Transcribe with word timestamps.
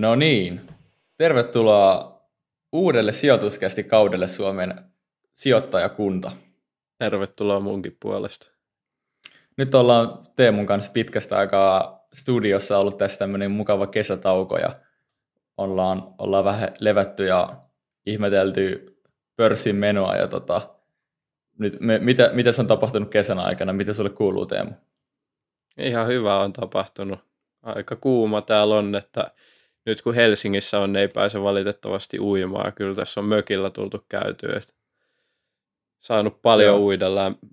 No 0.00 0.14
niin, 0.14 0.60
tervetuloa 1.16 2.20
uudelle 2.72 3.12
sijoituskästi 3.12 3.84
kaudelle 3.84 4.28
Suomen 4.28 4.74
sijoittajakunta. 5.34 6.30
Tervetuloa 6.98 7.60
munkin 7.60 7.96
puolesta. 8.00 8.50
Nyt 9.56 9.74
ollaan 9.74 10.18
Teemun 10.36 10.66
kanssa 10.66 10.90
pitkästä 10.92 11.38
aikaa 11.38 12.06
studiossa 12.12 12.78
ollut 12.78 12.98
tässä 12.98 13.18
tämmöinen 13.18 13.50
mukava 13.50 13.86
kesätauko 13.86 14.58
ja 14.58 14.72
ollaan, 15.56 16.14
ollaan 16.18 16.44
vähän 16.44 16.68
levätty 16.78 17.26
ja 17.26 17.56
ihmetelty 18.06 18.96
pörssin 19.36 19.76
menoa 19.76 20.16
ja 20.16 20.28
tota, 20.28 20.74
nyt 21.58 21.80
me, 21.80 21.98
mitä, 21.98 22.30
mitä 22.32 22.50
on 22.58 22.66
tapahtunut 22.66 23.10
kesän 23.10 23.38
aikana? 23.38 23.72
Mitä 23.72 23.92
sulle 23.92 24.10
kuuluu 24.10 24.46
Teemu? 24.46 24.70
Ihan 25.78 26.06
hyvä 26.06 26.40
on 26.40 26.52
tapahtunut. 26.52 27.18
Aika 27.62 27.96
kuuma 27.96 28.42
täällä 28.42 28.74
on, 28.74 28.94
että 28.94 29.30
nyt 29.86 30.02
kun 30.02 30.14
Helsingissä 30.14 30.78
on, 30.78 30.92
niin 30.92 31.00
ei 31.00 31.08
pääse 31.08 31.42
valitettavasti 31.42 32.18
uimaan. 32.20 32.72
Kyllä 32.72 32.94
tässä 32.94 33.20
on 33.20 33.26
mökillä 33.26 33.70
tultu 33.70 34.04
käytyä. 34.08 34.60
Saanut 35.98 36.42
paljon 36.42 36.76
Joo. 36.76 36.84
uida 36.84 37.06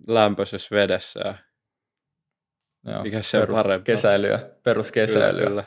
lämpöisessä 0.07 0.75
vedessä. 0.75 1.19
Ja 1.19 1.35
Joo, 2.91 3.03
mikä 3.03 3.21
se 3.21 3.39
perus, 3.39 3.55
parempaa. 3.55 3.83
Kesäilyä, 3.83 4.39
peruskesäilyä. 4.63 5.31
Kyllä, 5.31 5.47
kyllä. 5.47 5.63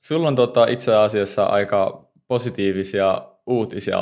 Sulla 0.00 0.28
on 0.28 0.34
tota, 0.34 0.66
itse 0.66 0.94
asiassa 0.94 1.44
aika 1.44 2.10
positiivisia 2.28 3.22
uutisia. 3.46 3.98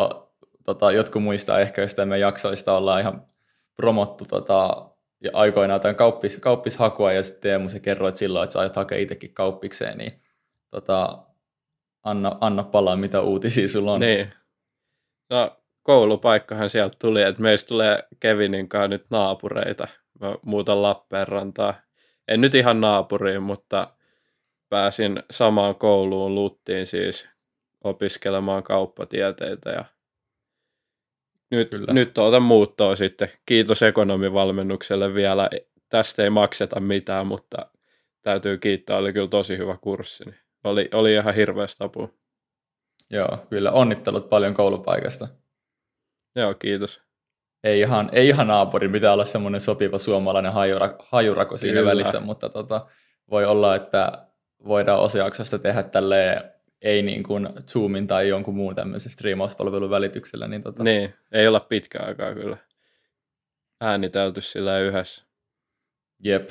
Tota, 0.64 0.92
jotkut 0.92 1.22
muistaa 1.22 1.60
ehkä, 1.60 1.82
jos 1.82 1.96
me 2.04 2.18
jaksoista 2.18 2.76
ollaan 2.76 3.00
ihan 3.00 3.26
promottu 3.76 4.24
tota, 4.28 4.90
ja 5.24 5.30
aikoinaan 5.32 5.76
jotain 5.76 5.96
kauppis, 5.96 6.38
kauppishakua 6.38 7.12
ja 7.12 7.22
sitten 7.22 7.40
Teemu 7.40 7.68
se 7.68 7.80
kerroit 7.80 8.16
silloin, 8.16 8.44
että 8.44 8.52
sä 8.52 8.60
aiot 8.60 8.76
hakea 8.76 8.98
itsekin 8.98 9.34
kauppikseen, 9.34 9.98
niin 9.98 10.12
tota, 10.70 11.18
anna, 12.02 12.38
anna 12.40 12.64
palaa, 12.64 12.96
mitä 12.96 13.20
uutisia 13.20 13.68
sulla 13.68 13.92
on. 13.92 14.00
Niin. 14.00 14.32
No, 15.30 15.56
koulupaikkahan 15.82 16.70
sieltä 16.70 16.96
tuli, 16.98 17.22
että 17.22 17.42
meistä 17.42 17.68
tulee 17.68 18.08
Kevinin 18.20 18.68
kanssa 18.68 18.88
nyt 18.88 19.06
naapureita. 19.10 19.88
Mä 20.20 20.34
muutan 20.42 20.82
Lappeenrantaa. 20.82 21.74
En 22.28 22.40
nyt 22.40 22.54
ihan 22.54 22.80
naapuriin, 22.80 23.42
mutta 23.42 23.94
pääsin 24.68 25.22
samaan 25.30 25.74
kouluun 25.74 26.34
Luttiin 26.34 26.86
siis 26.86 27.28
opiskelemaan 27.84 28.62
kauppatieteitä 28.62 29.70
ja 29.70 29.84
nyt, 31.50 31.70
Kyllä. 31.70 31.92
nyt 31.92 32.18
otan 32.18 32.42
muuttoa 32.42 32.96
sitten. 32.96 33.28
Kiitos 33.46 33.82
ekonomivalmennukselle 33.82 35.14
vielä. 35.14 35.50
Tästä 35.88 36.22
ei 36.22 36.30
makseta 36.30 36.80
mitään, 36.80 37.26
mutta 37.26 37.66
täytyy 38.22 38.58
kiittää. 38.58 38.96
Oli 38.96 39.12
kyllä 39.12 39.28
tosi 39.28 39.58
hyvä 39.58 39.76
kurssi. 39.80 40.24
Niin 40.24 40.49
oli, 40.64 40.88
oli 40.92 41.14
ihan 41.14 41.34
hirveästä 41.34 41.84
apua. 41.84 42.08
Joo, 43.10 43.46
kyllä 43.50 43.70
onnittelut 43.70 44.28
paljon 44.28 44.54
koulupaikasta. 44.54 45.28
Joo, 46.36 46.54
kiitos. 46.54 47.00
Ei 47.64 47.78
ihan, 47.78 48.10
ei 48.12 48.28
ihan 48.28 48.46
naapuri, 48.46 48.88
pitää 48.88 49.12
olla 49.12 49.24
semmoinen 49.24 49.60
sopiva 49.60 49.98
suomalainen 49.98 50.52
hajura, 50.52 50.94
hajurako 50.98 51.56
siinä 51.56 51.78
kyllä. 51.78 51.90
välissä, 51.90 52.20
mutta 52.20 52.48
tota, 52.48 52.86
voi 53.30 53.44
olla, 53.44 53.76
että 53.76 54.26
voidaan 54.64 55.00
osiaksosta 55.00 55.58
tehdä 55.58 55.82
tälleen 55.82 56.42
ei 56.82 57.02
niin 57.02 57.22
kuin 57.22 57.48
Zoomin 57.66 58.06
tai 58.06 58.28
jonkun 58.28 58.54
muun 58.54 58.74
tämmöisen 58.74 59.12
striimauspalvelun 59.12 59.90
välityksellä. 59.90 60.48
Niin, 60.48 60.62
tota... 60.62 60.84
niin, 60.84 61.14
ei 61.32 61.48
olla 61.48 61.60
pitkä 61.60 61.98
aikaa 62.02 62.34
kyllä 62.34 62.56
äänitelty 63.80 64.40
sillä 64.40 64.78
yhdessä. 64.78 65.24
Jep. 66.24 66.50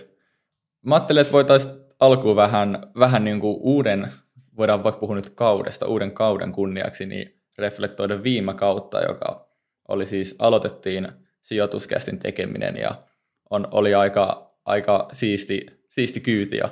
Mä 0.85 0.95
ajattelin, 0.95 1.21
että 1.21 1.33
voitaisiin 1.33 1.78
alkuun 1.99 2.35
vähän, 2.35 2.91
vähän 2.99 3.23
niin 3.23 3.39
kuin 3.39 3.57
uuden, 3.59 4.11
voidaan 4.57 4.83
vaikka 4.83 4.99
puhua 4.99 5.15
nyt 5.15 5.29
kaudesta, 5.29 5.87
uuden 5.87 6.11
kauden 6.11 6.51
kunniaksi, 6.51 7.05
niin 7.05 7.27
reflektoida 7.57 8.23
viime 8.23 8.53
kautta, 8.53 9.01
joka 9.01 9.49
oli 9.87 10.05
siis, 10.05 10.35
aloitettiin 10.39 11.07
sijoituskästin 11.41 12.19
tekeminen 12.19 12.77
ja 12.77 13.03
on, 13.49 13.67
oli 13.71 13.95
aika, 13.95 14.55
aika 14.65 15.09
siisti, 15.13 15.65
siisti 15.87 16.19
kyyti 16.19 16.57
ja 16.57 16.69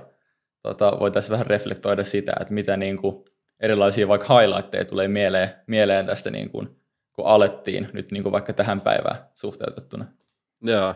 tota, 0.62 0.98
voitaisiin 1.00 1.32
vähän 1.32 1.48
reflektoida 1.48 2.04
sitä, 2.04 2.34
että 2.42 2.54
mitä 2.54 2.78
niin 2.78 2.98
kuin 2.98 3.26
erilaisia 3.60 4.08
vaikka 4.08 4.40
highlightteja 4.40 4.86
tulee 4.86 5.08
mieleen, 5.08 5.50
mieleen 5.68 6.06
tästä, 6.06 6.32
niin 6.32 6.50
kuin, 6.50 6.68
kun 7.14 7.26
alettiin 7.26 7.90
nyt 7.94 8.12
niin 8.12 8.24
kuin 8.24 8.34
vaikka 8.34 8.54
tähän 8.54 8.82
päivään 8.82 9.18
suhteutettuna. 9.36 10.06
Joo, 10.62 10.96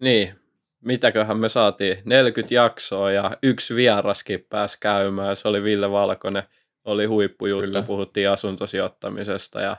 niin, 0.00 0.39
mitäköhän 0.80 1.38
me 1.38 1.48
saatiin, 1.48 1.96
40 2.04 2.54
jaksoa 2.54 3.12
ja 3.12 3.36
yksi 3.42 3.74
vieraskin 3.74 4.46
pääsi 4.48 4.76
käymään, 4.80 5.36
se 5.36 5.48
oli 5.48 5.62
Ville 5.62 5.90
Valkonen, 5.90 6.42
oli 6.84 7.06
huippujuttu, 7.06 7.66
Kyllä. 7.66 7.82
puhuttiin 7.82 8.30
asuntosijoittamisesta 8.30 9.60
ja 9.60 9.76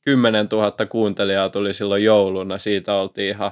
10 0.00 0.48
000 0.52 0.86
kuuntelijaa 0.88 1.48
tuli 1.48 1.74
silloin 1.74 2.04
jouluna, 2.04 2.58
siitä 2.58 2.94
oltiin 2.94 3.28
ihan, 3.28 3.50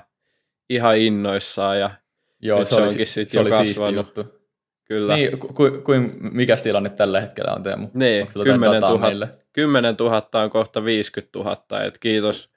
ihan 0.71 0.99
innoissaan 0.99 1.81
ja 1.81 1.91
Joo, 2.43 2.65
se, 2.65 2.75
se, 2.75 2.83
onkin 2.83 3.07
sitten 3.07 3.33
se 3.33 3.41
oli 3.41 3.51
kasvanut. 3.51 3.95
juttu. 3.95 4.37
Kyllä. 4.85 5.17
Niin, 5.17 5.39
ku, 5.39 5.49
ku, 5.49 5.71
ku, 5.85 5.93
mikä 6.19 6.57
tilanne 6.57 6.91
tällä 6.91 7.21
hetkellä 7.21 7.53
on 7.53 7.63
Teemu? 7.63 7.89
Niin, 7.95 8.29
10 8.45 8.81
000, 8.81 9.29
10 9.53 9.95
000 10.01 10.29
on 10.35 10.51
kohta 10.51 10.85
50 10.85 11.39
000, 11.39 11.85
et 11.85 11.99
kiitos, 11.99 12.51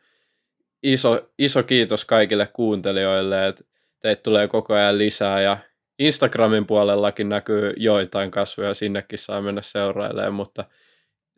iso, 0.83 1.29
iso 1.39 1.63
kiitos 1.63 2.05
kaikille 2.05 2.47
kuuntelijoille, 2.53 3.47
että 3.47 3.63
teitä 3.99 4.21
tulee 4.21 4.47
koko 4.47 4.73
ajan 4.73 4.97
lisää 4.97 5.41
ja 5.41 5.57
Instagramin 5.99 6.65
puolellakin 6.65 7.29
näkyy 7.29 7.73
joitain 7.77 8.31
kasvoja, 8.31 8.73
sinnekin 8.73 9.19
saa 9.19 9.41
mennä 9.41 9.61
seurailemaan, 9.61 10.33
mutta 10.33 10.65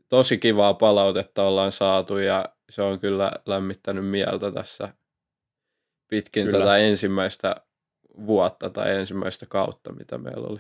tosi 0.10 0.38
kivaa 0.38 0.74
palautetta 0.74 1.44
ollaan 1.44 1.72
saatu 1.72 2.18
ja 2.18 2.46
se 2.70 2.82
on 2.82 3.00
kyllä 3.00 3.32
lämmittänyt 3.46 4.08
mieltä 4.08 4.52
tässä 4.52 4.90
pitkin 6.08 6.46
kyllä. 6.46 6.60
tätä 6.60 6.78
ensimmäistä 6.78 7.56
vuotta 8.26 8.70
tai 8.70 8.96
ensimmäistä 8.96 9.46
kautta, 9.46 9.94
mitä 9.94 10.18
meillä 10.18 10.48
oli. 10.48 10.60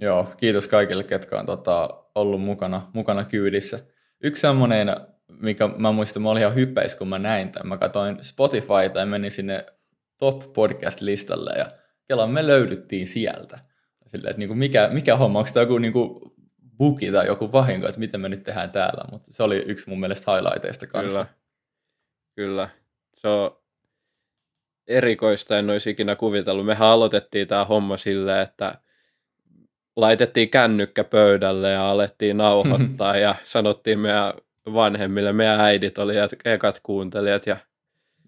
Joo, 0.00 0.32
kiitos 0.36 0.68
kaikille, 0.68 1.04
ketkä 1.04 1.38
on 1.38 1.46
tota, 1.46 2.04
ollut 2.14 2.42
mukana, 2.42 2.90
mukana 2.92 3.24
kyydissä. 3.24 3.78
Yksi 4.22 4.40
semmoinen, 4.40 4.96
mikä 5.28 5.68
mä 5.76 5.92
muistan, 5.92 6.22
mä 6.22 6.30
olin 6.30 6.40
ihan 6.40 6.54
hypeis, 6.54 6.96
kun 6.96 7.08
mä 7.08 7.18
näin 7.18 7.52
tämän. 7.52 7.68
Mä 7.68 7.78
katsoin 7.78 8.24
Spotifyta 8.24 9.00
ja 9.00 9.06
menin 9.06 9.30
sinne 9.30 9.66
top 10.18 10.52
podcast-listalle 10.52 11.58
ja 11.58 11.70
Kelan 12.08 12.32
me 12.32 12.46
löydyttiin 12.46 13.06
sieltä. 13.06 13.58
Silleen, 14.06 14.30
että 14.30 14.38
niinku 14.38 14.54
mikä, 14.54 14.88
mikä 14.92 15.16
homma, 15.16 15.38
onko 15.38 15.50
tämä 15.54 15.62
joku 15.62 15.78
niinku 15.78 16.34
buki 16.78 17.12
tai 17.12 17.26
joku 17.26 17.52
vahinko, 17.52 17.88
että 17.88 18.00
miten 18.00 18.20
me 18.20 18.28
nyt 18.28 18.42
tehdään 18.42 18.70
täällä, 18.70 19.04
mutta 19.12 19.32
se 19.32 19.42
oli 19.42 19.56
yksi 19.56 19.90
mun 19.90 20.00
mielestä 20.00 20.32
highlighteista 20.32 20.86
kanssa. 20.86 21.26
Kyllä, 21.26 21.34
kyllä. 22.34 22.68
Se 23.14 23.28
on 23.28 23.56
erikoista, 24.86 25.58
en 25.58 25.70
olisi 25.70 25.90
ikinä 25.90 26.16
kuvitellut. 26.16 26.66
Mehän 26.66 26.88
aloitettiin 26.88 27.48
tämä 27.48 27.64
homma 27.64 27.96
silleen, 27.96 28.42
että 28.42 28.74
laitettiin 29.96 30.50
kännykkä 30.50 31.04
pöydälle 31.04 31.70
ja 31.70 31.90
alettiin 31.90 32.36
nauhoittaa 32.36 33.16
ja 33.26 33.34
sanottiin 33.44 33.98
meidän 33.98 34.34
vanhemmille, 34.72 35.32
meidän 35.32 35.60
äidit 35.60 35.98
oli 35.98 36.14
ekat 36.44 36.80
kuuntelijat 36.82 37.46
ja 37.46 37.56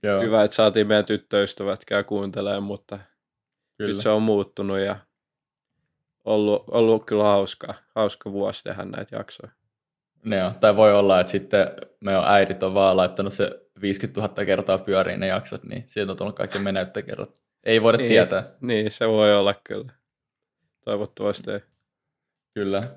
Joo. 0.03 0.21
hyvä, 0.21 0.45
että 0.45 0.55
saatiin 0.55 0.87
meidän 0.87 1.05
tyttöystävätkään 1.05 2.05
kuuntelemaan, 2.05 2.63
mutta 2.63 2.99
kyllä. 3.79 3.93
nyt 3.93 4.03
se 4.03 4.09
on 4.09 4.23
muuttunut 4.23 4.79
ja 4.79 4.97
ollut, 6.25 6.65
ollut 6.71 7.05
kyllä 7.05 7.25
hauska, 7.25 7.75
hauska 7.95 8.33
vuosi 8.33 8.65
tehdä 8.65 8.85
näitä 8.85 9.17
jaksoja. 9.17 9.53
Ne 10.25 10.45
on. 10.45 10.55
Tai 10.55 10.77
voi 10.77 10.95
olla, 10.95 11.21
että 11.21 11.31
sitten 11.31 11.67
meidän 12.01 12.25
äidit 12.27 12.63
on 12.63 12.75
vaan 12.75 12.97
laittanut 12.97 13.33
se 13.33 13.67
50 13.81 14.21
000 14.21 14.45
kertaa 14.45 14.79
pyöriin 14.79 15.21
ne 15.21 15.27
jaksot, 15.27 15.65
niin 15.65 15.85
sieltä 15.87 16.13
on 16.13 16.19
tullut 16.19 16.37
kaikki 16.37 16.59
meneyttäkerrot. 16.59 17.41
Ei 17.65 17.83
voida 17.83 17.99
niin, 17.99 18.09
tietää. 18.09 18.45
Niin, 18.61 18.91
se 18.91 19.09
voi 19.09 19.37
olla 19.37 19.55
kyllä. 19.65 19.93
Toivottavasti 20.85 21.51
ei. 21.51 21.61
Kyllä. 22.55 22.91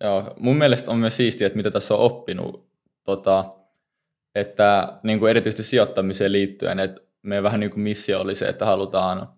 Joo. 0.00 0.34
Mun 0.38 0.56
mielestä 0.56 0.90
on 0.90 0.98
myös 0.98 1.16
siistiä, 1.16 1.46
että 1.46 1.56
mitä 1.56 1.70
tässä 1.70 1.94
on 1.94 2.00
oppinut, 2.00 2.68
tota, 3.04 3.57
että 4.34 4.98
niin 5.02 5.18
kuin 5.18 5.30
erityisesti 5.30 5.62
sijoittamiseen 5.62 6.32
liittyen, 6.32 6.78
että 6.78 7.00
meidän 7.22 7.44
vähän 7.44 7.60
niin 7.60 7.70
kuin 7.70 7.80
missio 7.80 8.20
oli 8.20 8.34
se, 8.34 8.48
että 8.48 8.64
halutaan, 8.64 9.28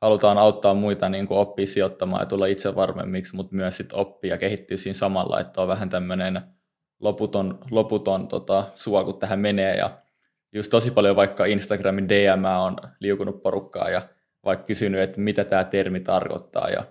halutaan 0.00 0.38
auttaa 0.38 0.74
muita 0.74 1.08
niin 1.08 1.26
kuin 1.26 1.38
oppia 1.38 1.66
sijoittamaan 1.66 2.22
ja 2.22 2.26
tulla 2.26 2.46
itse 2.46 2.74
varmemmiksi, 2.74 3.36
mutta 3.36 3.54
myös 3.56 3.76
sit 3.76 3.92
oppia 3.92 4.34
ja 4.34 4.38
kehittyä 4.38 4.76
siinä 4.76 4.94
samalla, 4.94 5.40
että 5.40 5.62
on 5.62 5.68
vähän 5.68 5.90
tämmöinen 5.90 6.42
loputon, 7.00 7.58
loputon 7.70 8.28
tota, 8.28 8.64
sua, 8.74 9.04
kun 9.04 9.18
tähän 9.18 9.40
menee. 9.40 9.76
Ja 9.76 9.90
just 10.52 10.70
tosi 10.70 10.90
paljon 10.90 11.16
vaikka 11.16 11.44
Instagramin 11.44 12.08
DM 12.08 12.44
on 12.60 12.76
liukunut 13.00 13.42
porukkaa 13.42 13.90
ja 13.90 14.02
vaikka 14.44 14.66
kysynyt, 14.66 15.00
että 15.00 15.20
mitä 15.20 15.44
tämä 15.44 15.64
termi 15.64 16.00
tarkoittaa. 16.00 16.68
Ja 16.68 16.84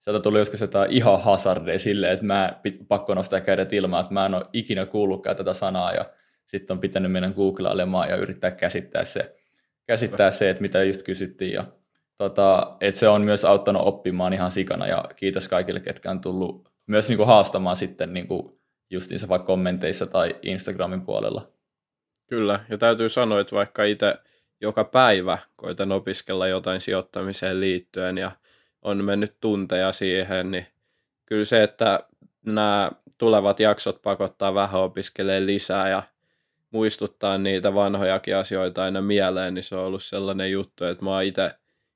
sieltä 0.00 0.22
tuli 0.22 0.38
joskus 0.38 0.60
jotain 0.60 0.92
ihan 0.92 1.22
hazardeja 1.22 1.78
silleen, 1.78 2.12
että 2.12 2.24
mä 2.26 2.60
pakko 2.88 3.14
nostaa 3.14 3.40
kädet 3.40 3.72
ilmaan, 3.72 4.00
että 4.00 4.14
mä 4.14 4.26
en 4.26 4.34
ole 4.34 4.44
ikinä 4.52 4.86
kuullutkaan 4.86 5.36
tätä 5.36 5.54
sanaa. 5.54 5.92
Ja 5.92 6.04
sitten 6.46 6.74
on 6.74 6.80
pitänyt 6.80 7.12
mennä 7.12 7.32
googlailemaan 7.32 8.08
ja 8.08 8.16
yrittää 8.16 8.50
käsittää 8.50 9.04
se, 9.04 9.36
käsittää 9.86 10.30
se 10.30 10.50
että 10.50 10.62
mitä 10.62 10.84
just 10.84 11.02
kysyttiin 11.02 11.52
ja 11.52 11.64
tota, 12.18 12.76
että 12.80 12.98
se 12.98 13.08
on 13.08 13.22
myös 13.22 13.44
auttanut 13.44 13.82
oppimaan 13.86 14.32
ihan 14.32 14.52
sikana 14.52 14.86
ja 14.86 15.04
kiitos 15.16 15.48
kaikille, 15.48 15.80
ketkä 15.80 16.10
on 16.10 16.20
tullut, 16.20 16.68
myös 16.86 17.08
niin 17.08 17.16
kuin 17.16 17.26
haastamaan 17.26 17.76
sitten 17.76 18.12
niin 18.12 18.28
kuin 18.28 18.52
justiinsa 18.90 19.28
vaikka 19.28 19.46
kommenteissa 19.46 20.06
tai 20.06 20.36
Instagramin 20.42 21.02
puolella. 21.02 21.48
Kyllä, 22.26 22.60
ja 22.68 22.78
täytyy 22.78 23.08
sanoa, 23.08 23.40
että 23.40 23.56
vaikka 23.56 23.84
itse 23.84 24.14
joka 24.60 24.84
päivä 24.84 25.38
koitan 25.56 25.92
opiskella 25.92 26.48
jotain 26.48 26.80
sijoittamiseen 26.80 27.60
liittyen 27.60 28.18
ja 28.18 28.30
on 28.82 29.04
mennyt 29.04 29.36
tunteja 29.40 29.92
siihen, 29.92 30.50
niin 30.50 30.66
kyllä 31.26 31.44
se, 31.44 31.62
että 31.62 32.00
nämä 32.46 32.92
tulevat 33.18 33.60
jaksot 33.60 34.02
pakottaa 34.02 34.54
vähän 34.54 34.80
opiskelee 34.80 35.46
lisää 35.46 35.88
ja 35.88 36.02
muistuttaa 36.74 37.38
niitä 37.38 37.74
vanhojakin 37.74 38.36
asioita 38.36 38.84
aina 38.84 39.02
mieleen, 39.02 39.54
niin 39.54 39.62
se 39.62 39.76
on 39.76 39.84
ollut 39.84 40.02
sellainen 40.02 40.52
juttu, 40.52 40.84
että 40.84 41.04
mä 41.04 41.10
oon 41.10 41.22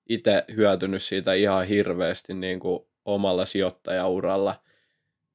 itse 0.09 0.45
hyötynyt 0.57 1.03
siitä 1.03 1.33
ihan 1.33 1.67
hirveästi 1.67 2.35
niin 2.35 2.61
kuin 2.61 2.87
omalla 3.05 3.45
sijoittajauralla, 3.45 4.55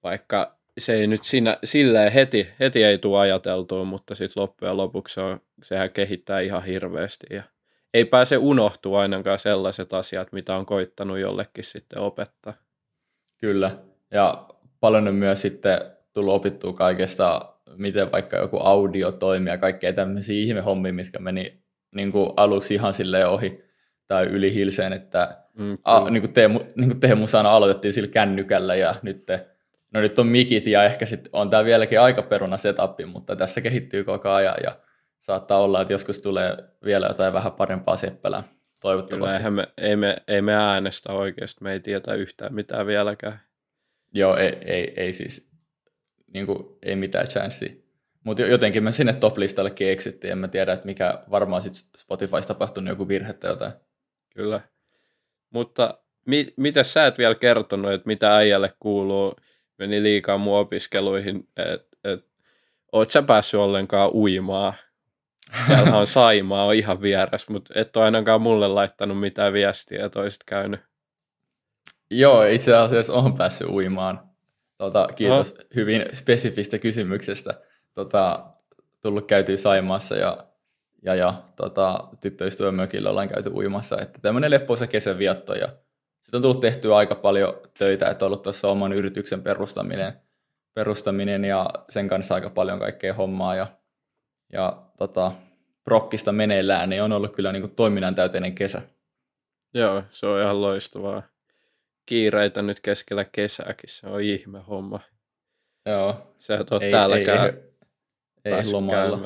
vaikka 0.04 0.58
se 0.78 0.94
ei 0.94 1.08
nyt 1.08 1.24
siinä, 1.24 1.58
silleen 1.64 2.12
heti, 2.12 2.48
heti 2.60 2.84
ei 2.84 2.98
tule 2.98 3.20
ajateltua, 3.20 3.84
mutta 3.84 4.16
sitten 4.16 4.42
loppujen 4.42 4.78
lopuksi 4.78 5.14
se 5.14 5.22
on, 5.22 5.40
sehän 5.64 5.92
kehittää 5.92 6.40
ihan 6.40 6.64
hirveästi 6.64 7.28
ja 7.30 7.44
ei 7.94 8.06
pääse 8.06 8.38
unohtua 8.38 9.02
ainakaan 9.02 9.40
sellaiset 9.40 9.94
asiat, 9.94 10.32
mitä 10.32 10.56
on 10.56 10.66
koittanut 10.66 11.20
jollekin 11.20 11.64
sitten 11.64 12.00
opettaa. 12.00 12.54
Kyllä, 13.38 13.72
ja 14.12 14.48
paljon 14.80 15.08
on 15.08 15.16
myös 15.16 15.42
sitten 15.42 15.80
tullut 16.14 16.34
opittua 16.34 16.74
kaikesta, 16.74 17.53
miten 17.78 18.12
vaikka 18.12 18.38
joku 18.38 18.58
audio 18.58 19.12
toimii 19.12 19.54
ja 19.54 19.58
kaikkea 19.58 19.94
tämmöisiä 19.94 20.42
ihmehommia, 20.42 20.94
mitkä 20.94 21.20
meni 21.20 21.64
niin 21.96 22.12
kuin 22.12 22.30
aluksi 22.38 22.74
ihan 22.74 22.94
sille 22.94 23.28
ohi 23.28 23.64
tai 24.08 24.26
yli 24.26 24.54
hilseen, 24.54 24.94
että 24.94 25.38
mm, 25.58 25.78
a, 25.84 26.10
niin 26.10 26.22
kuin 26.22 26.34
Teemu, 26.34 26.60
niin 26.76 26.90
kuin 26.90 27.00
Teemu 27.00 27.28
sanoi, 27.28 27.52
aloitettiin 27.52 27.94
sillä 27.94 28.10
kännykällä 28.10 28.76
ja 28.76 28.96
nyt, 29.02 29.28
no 29.94 30.02
nyt 30.02 30.20
on 30.20 30.28
mikit 30.28 30.68
ja 30.68 30.84
ehkä 30.84 31.06
sitten 31.06 31.30
on 31.34 31.50
tämä 31.50 31.66
vieläkin 31.66 32.00
aika 32.00 32.22
peruna 32.22 32.58
setup, 32.58 33.00
mutta 33.06 33.36
tässä 33.36 33.62
kehittyy 33.62 34.04
koko 34.04 34.30
ajan 34.30 34.56
ja 34.64 34.78
saattaa 35.20 35.60
olla, 35.60 35.82
että 35.82 35.94
joskus 35.94 36.20
tulee 36.20 36.58
vielä 36.86 37.08
jotain 37.08 37.34
vähän 37.34 37.52
parempaa 37.52 37.98
seppälää, 37.98 38.44
toivottavasti. 38.82 39.38
Kyllä, 39.38 39.50
me, 39.52 39.68
ei, 39.78 39.96
me, 39.96 40.18
ei 40.28 40.42
me 40.42 40.56
äänestä 40.56 41.14
oikeasti, 41.14 41.64
me 41.64 41.74
ei 41.74 41.80
tietä 41.80 42.14
yhtään 42.14 42.54
mitään 42.54 42.88
vieläkään. 42.88 43.40
Joo, 44.14 44.38
ei, 44.38 44.58
ei, 44.66 44.94
ei 44.98 45.14
siis, 45.14 45.53
niin 46.34 46.46
kuin, 46.46 46.78
ei 46.84 46.96
mitään 46.96 47.28
chanssiä. 47.28 47.74
Mutta 48.24 48.42
jotenkin 48.42 48.84
me 48.84 48.92
sinne 48.92 49.14
top-listallekin 49.14 49.92
eksyttiin, 49.92 50.32
en 50.32 50.38
mä 50.38 50.48
tiedä, 50.48 50.74
että 50.74 50.86
mikä 50.86 51.20
varmaan 51.32 51.62
sitten 51.62 51.82
Spotifyssa 51.98 52.48
tapahtunut 52.48 52.90
joku 52.90 53.08
virhe 53.08 53.34
tai 53.34 53.52
jotain. 53.52 53.74
Kyllä. 54.36 54.62
Mutta 55.50 55.98
mi- 56.26 56.54
mitä 56.58 56.84
sä 56.84 57.06
et 57.06 57.18
vielä 57.18 57.36
kertonut, 57.36 57.92
että 57.92 58.08
mitä 58.08 58.36
äijälle 58.36 58.74
kuuluu, 58.80 59.36
meni 59.80 60.04
liikaa 60.04 60.38
mun 60.38 60.58
opiskeluihin, 60.58 61.48
että 61.58 61.98
et, 62.04 62.26
oot 62.92 63.12
sä 63.12 63.22
päässyt 63.22 63.60
ollenkaan 63.60 64.12
uimaan? 64.14 64.74
Täällä 65.68 65.98
on 65.98 66.08
Saimaa 66.18 66.66
on 66.66 66.76
ihan 66.76 67.02
vieras, 67.02 67.50
mutta 67.50 67.74
et 67.76 67.98
ole 67.98 68.06
ainakaan 68.06 68.42
mulle 68.42 68.68
laittanut 68.68 69.20
mitään 69.20 69.54
viestiä, 69.54 70.10
toiset 70.10 70.44
käynyt. 70.46 70.80
Joo, 72.12 72.44
itse 72.44 72.76
asiassa 72.76 73.14
on 73.14 73.38
päässyt 73.38 73.68
uimaan. 73.68 74.33
Tota, 74.78 75.08
kiitos 75.16 75.58
no. 75.58 75.64
hyvin 75.76 76.06
spesifistä 76.14 76.80
kysymyksestä. 76.80 77.54
Tota, 77.94 78.46
tullut 79.02 79.28
käytyä 79.28 79.58
Saimaassa 79.58 80.16
ja, 80.16 80.38
ja, 81.04 81.16
ja 81.16 81.34
tota, 81.56 82.08
tyttöystävämökillä 82.22 83.10
ollaan 83.10 83.30
käyty 83.30 83.50
uimassa. 83.50 83.98
Että 84.02 84.20
tämmöinen 84.22 84.52
leppoisa 84.52 84.88
kesän 84.88 85.18
vietto 85.18 85.54
ja 85.54 85.68
sitten 86.22 86.38
on 86.38 86.42
tullut 86.42 86.60
tehtyä 86.60 86.96
aika 86.96 87.16
paljon 87.16 87.54
töitä, 87.78 88.10
että 88.10 88.26
on 88.26 88.28
ollut 88.28 88.44
tuossa 88.44 88.68
oman 88.68 88.94
yrityksen 88.94 89.42
perustaminen, 89.42 90.14
perustaminen 90.74 91.46
ja 91.46 91.70
sen 91.90 92.08
kanssa 92.08 92.36
aika 92.36 92.50
paljon 92.50 92.80
kaikkea 92.80 93.14
hommaa 93.14 93.56
ja, 93.56 93.68
ja 94.54 94.84
tota, 94.98 95.32
prokkista 95.84 96.32
meneillään, 96.32 96.90
niin 96.90 97.04
on 97.04 97.12
ollut 97.12 97.36
kyllä 97.36 97.52
niin 97.52 97.62
kuin 97.62 97.76
toiminnan 97.76 98.16
täyteinen 98.16 98.56
kesä. 98.56 98.82
Joo, 99.74 100.04
se 100.12 100.26
on 100.26 100.42
ihan 100.42 100.62
loistavaa 100.62 101.33
kiireitä 102.06 102.62
nyt 102.62 102.80
keskellä 102.80 103.26
kesääkin, 103.26 103.90
se 103.90 104.08
on 104.08 104.22
ihme 104.22 104.60
homma. 104.60 105.00
Joo. 105.86 106.36
Sä 106.40 106.58
et 106.60 106.72
ole 106.72 106.86
ei, 106.86 106.92
täälläkään 106.92 107.46
ei, 107.46 107.64
ei, 108.46 108.54
ei 108.54 108.72
lomailla. 108.72 109.20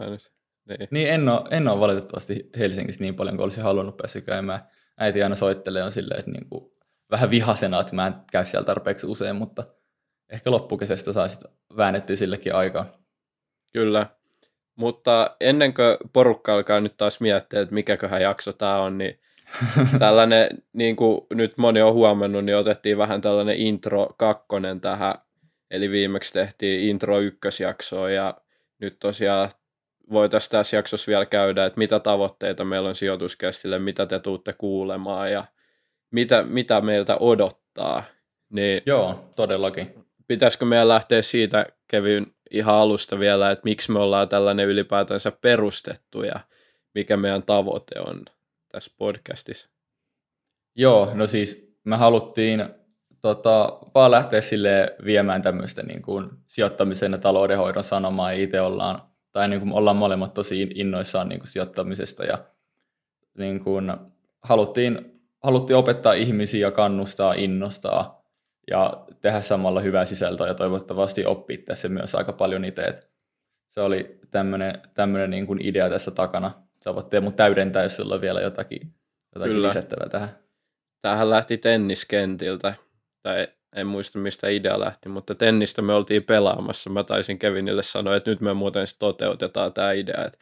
Niin. 0.69 0.87
niin 0.91 1.07
en, 1.09 1.29
ole, 1.29 1.41
en 1.51 1.67
ole 1.67 1.79
valitettavasti 1.79 2.49
Helsingissä 2.57 3.03
niin 3.03 3.15
paljon 3.15 3.35
kuin 3.35 3.43
olisin 3.43 3.63
halunnut 3.63 3.97
päästä 3.97 4.21
käymään. 4.21 4.59
Äiti 4.97 5.23
aina 5.23 5.35
soittelee 5.35 5.83
on 5.83 5.91
silleen, 5.91 6.19
että 6.19 6.31
niin 6.31 6.49
kuin, 6.49 6.71
vähän 7.11 7.29
vihasena, 7.29 7.79
että 7.79 7.95
mä 7.95 8.07
en 8.07 8.15
käy 8.31 8.45
siellä 8.45 8.65
tarpeeksi 8.65 9.07
usein, 9.07 9.35
mutta 9.35 9.63
ehkä 10.29 10.51
loppukesästä 10.51 11.13
saisit 11.13 11.43
väännettyä 11.77 12.15
sillekin 12.15 12.55
aikaa. 12.55 12.89
Kyllä. 13.73 14.07
Mutta 14.75 15.35
ennen 15.39 15.73
kuin 15.73 15.97
porukka 16.13 16.53
alkaa 16.53 16.79
nyt 16.79 16.97
taas 16.97 17.19
miettiä, 17.19 17.61
että 17.61 17.73
mikäköhän 17.73 18.21
jakso 18.21 18.53
tämä 18.53 18.77
on, 18.77 18.97
niin 18.97 19.19
tällainen, 19.99 20.49
niin 20.73 20.95
kuin 20.95 21.21
nyt 21.33 21.57
moni 21.57 21.81
on 21.81 21.93
huomannut, 21.93 22.45
niin 22.45 22.57
otettiin 22.57 22.97
vähän 22.97 23.21
tällainen 23.21 23.57
intro 23.57 24.07
kakkonen 24.17 24.81
tähän, 24.81 25.15
eli 25.71 25.91
viimeksi 25.91 26.33
tehtiin 26.33 26.89
intro 26.89 27.19
ykkösjaksoa 27.19 28.09
ja 28.09 28.37
nyt 28.79 28.99
tosiaan 28.99 29.49
voitaisiin 30.11 30.51
tässä 30.51 30.77
jaksossa 30.77 31.09
vielä 31.09 31.25
käydä, 31.25 31.65
että 31.65 31.77
mitä 31.77 31.99
tavoitteita 31.99 32.65
meillä 32.65 32.89
on 32.89 32.95
sijoituskästille, 32.95 33.79
mitä 33.79 34.05
te 34.05 34.19
tuutte 34.19 34.53
kuulemaan 34.53 35.31
ja 35.31 35.45
mitä, 36.11 36.43
mitä 36.43 36.81
meiltä 36.81 37.17
odottaa. 37.19 38.03
Niin 38.49 38.81
Joo, 38.85 39.31
todellakin. 39.35 40.05
Pitäisikö 40.27 40.65
meidän 40.65 40.87
lähteä 40.87 41.21
siitä, 41.21 41.65
Kevin, 41.87 42.35
ihan 42.51 42.75
alusta 42.75 43.19
vielä, 43.19 43.51
että 43.51 43.63
miksi 43.63 43.91
me 43.91 43.99
ollaan 43.99 44.29
tällainen 44.29 44.67
ylipäätänsä 44.67 45.31
perustettu 45.31 46.23
ja 46.23 46.39
mikä 46.95 47.17
meidän 47.17 47.43
tavoite 47.43 47.99
on? 47.99 48.25
Tässä 48.69 48.91
podcastissa? 48.97 49.69
Joo, 50.75 51.11
no 51.13 51.27
siis 51.27 51.77
me 51.83 51.95
haluttiin 51.95 52.65
tota, 53.21 53.79
vaan 53.95 54.11
lähteä 54.11 54.41
sille 54.41 54.95
viemään 55.05 55.41
tämmöistä 55.41 55.83
niin 55.83 56.01
kuin 56.01 56.29
sijoittamisen 56.47 57.11
ja 57.11 57.17
taloudenhoidon 57.17 57.83
sanomaa. 57.83 58.31
Itse 58.31 58.61
ollaan, 58.61 59.01
tai 59.31 59.47
niin 59.47 59.61
kuin 59.61 59.73
ollaan 59.73 59.97
molemmat 59.97 60.33
tosi 60.33 60.67
innoissaan 60.75 61.29
niin 61.29 61.39
kuin 61.39 61.47
sijoittamisesta 61.47 62.23
ja 62.23 62.37
niin 63.37 63.59
kuin 63.59 63.93
haluttiin, 64.41 65.21
haluttiin 65.43 65.77
opettaa 65.77 66.13
ihmisiä 66.13 66.71
kannustaa, 66.71 67.33
innostaa 67.37 68.17
ja 68.71 69.05
tehdä 69.21 69.41
samalla 69.41 69.79
hyvää 69.79 70.05
sisältöä 70.05 70.47
ja 70.47 70.53
toivottavasti 70.53 71.25
oppia 71.25 71.57
tässä 71.65 71.89
myös 71.89 72.15
aika 72.15 72.33
paljon 72.33 72.65
itse. 72.65 72.99
Se 73.67 73.81
oli 73.81 74.19
tämmöinen, 74.31 74.81
tämmöinen 74.93 75.29
niin 75.29 75.47
kuin 75.47 75.65
idea 75.65 75.89
tässä 75.89 76.11
takana 76.11 76.51
sä 76.87 76.95
voit 76.95 77.09
Teemu 77.09 77.31
täydentää, 77.31 77.83
jos 77.83 77.95
sulla 77.95 78.15
on 78.15 78.21
vielä 78.21 78.41
jotakin, 78.41 78.81
jotakin 79.35 79.53
Kyllä. 79.53 79.67
lisättävää 79.67 80.09
tähän. 80.09 80.29
Tämähän 81.01 81.29
lähti 81.29 81.57
tenniskentiltä, 81.57 82.73
tai 83.23 83.47
en 83.75 83.87
muista 83.87 84.19
mistä 84.19 84.49
idea 84.49 84.79
lähti, 84.79 85.09
mutta 85.09 85.35
tennistä 85.35 85.81
me 85.81 85.93
oltiin 85.93 86.23
pelaamassa. 86.23 86.89
Mä 86.89 87.03
taisin 87.03 87.39
Kevinille 87.39 87.83
sanoa, 87.83 88.15
että 88.15 88.29
nyt 88.29 88.41
me 88.41 88.53
muuten 88.53 88.85
toteutetaan 88.99 89.73
tämä 89.73 89.91
idea, 89.91 90.25
että 90.25 90.39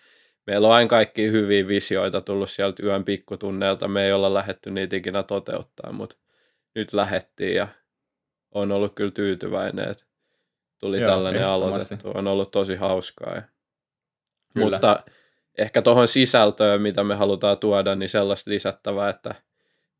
meillä 0.47 0.67
on 0.67 0.73
aina 0.73 0.89
kaikki 0.89 1.31
hyviä 1.31 1.67
visioita 1.67 2.21
tullut 2.21 2.49
sieltä 2.49 2.83
yön 2.83 3.05
pikkutunneilta, 3.05 3.87
me 3.87 4.05
ei 4.05 4.13
olla 4.13 4.33
lähetty 4.33 4.71
niitä 4.71 4.95
ikinä 4.95 5.23
toteuttaa, 5.23 5.91
mutta 5.91 6.15
nyt 6.75 6.93
lähettiin 6.93 7.55
ja 7.55 7.67
on 8.51 8.71
ollut 8.71 8.95
kyllä 8.95 9.11
tyytyväinen, 9.11 9.89
että 9.89 10.05
tuli 10.79 10.99
Joo, 10.99 11.09
tällainen 11.09 11.47
aloitettu. 11.47 12.11
On 12.13 12.27
ollut 12.27 12.51
tosi 12.51 12.75
hauskaa. 12.75 13.35
Ja... 13.35 13.41
Mutta 14.55 15.03
ehkä 15.57 15.81
tuohon 15.81 16.07
sisältöön, 16.07 16.81
mitä 16.81 17.03
me 17.03 17.15
halutaan 17.15 17.57
tuoda, 17.57 17.95
niin 17.95 18.09
sellaista 18.09 18.51
lisättävää, 18.51 19.09
että 19.09 19.35